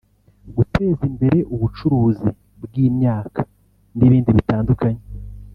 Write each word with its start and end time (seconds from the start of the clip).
guteza 0.57 1.01
imbere 1.11 1.39
ubucuruzi 1.53 2.29
bw’imyaka 2.63 3.41
n’ibindi 3.97 4.29
bitandukanye 4.37 5.03